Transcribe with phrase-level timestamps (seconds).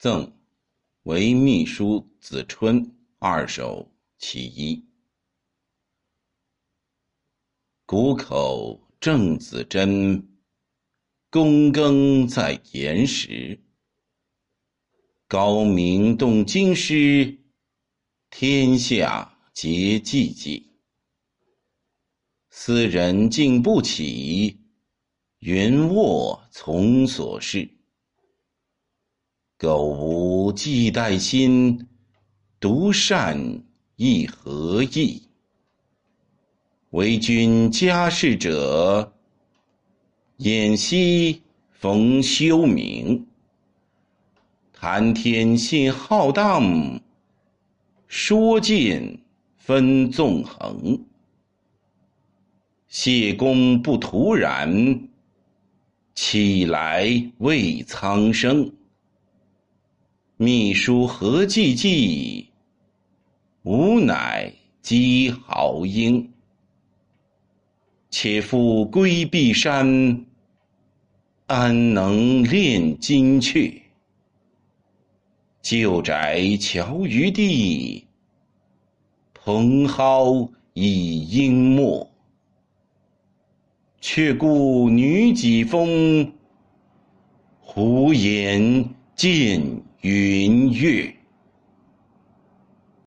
[0.00, 0.32] 赠
[1.02, 4.82] 为秘书子春二首其一。
[7.84, 10.26] 谷口郑子真，
[11.30, 13.62] 躬耕在岩石。
[15.28, 17.38] 高明动京师，
[18.30, 20.64] 天下皆寂寂。
[22.48, 24.64] 斯人竟不起，
[25.40, 27.79] 云卧从所事。
[29.60, 31.86] 苟无忌待心，
[32.58, 33.62] 独善
[33.96, 35.22] 亦何益？
[36.92, 39.12] 为君家事者，
[40.38, 43.26] 偃息逢休明。
[44.72, 46.98] 谈天信浩荡，
[48.06, 49.22] 说尽
[49.58, 51.04] 分纵横。
[52.88, 55.06] 谢公不徒然，
[56.14, 58.72] 起来为苍生。
[60.42, 62.46] 秘书何寂寂，
[63.64, 66.32] 吾乃积豪英。
[68.08, 70.24] 且复归避山，
[71.46, 73.82] 安能炼金阙？
[75.60, 78.06] 旧宅桥余地，
[79.34, 82.10] 蓬蒿已淹没。
[84.00, 86.32] 却顾女几风，
[87.60, 88.88] 胡言
[89.20, 89.82] 近。
[90.00, 91.19] 云月。